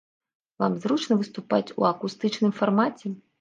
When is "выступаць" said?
1.19-1.73